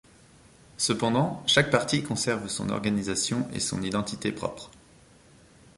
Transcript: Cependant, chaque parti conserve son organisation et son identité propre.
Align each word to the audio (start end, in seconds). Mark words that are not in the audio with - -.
Cependant, 0.77 1.43
chaque 1.45 1.69
parti 1.69 2.01
conserve 2.01 2.47
son 2.47 2.69
organisation 2.69 3.47
et 3.53 3.59
son 3.59 3.83
identité 3.83 4.31
propre. 4.31 4.71